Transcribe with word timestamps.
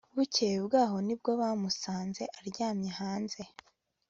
bukeye 0.15 0.57
bwaho 0.65 0.97
nibwo 1.05 1.31
bamusanze 1.41 2.23
aryamye 2.39 2.91
hanze 2.99 3.41